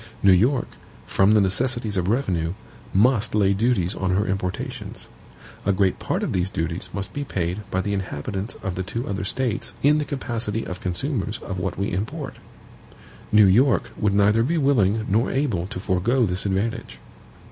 [0.23, 0.67] New York,
[1.05, 2.53] from the necessities of revenue,
[2.91, 5.07] must lay duties on her importations.
[5.63, 9.07] A great part of these duties must be paid by the inhabitants of the two
[9.07, 12.37] other States in the capacity of consumers of what we import.
[13.31, 16.97] New York would neither be willing nor able to forego this advantage.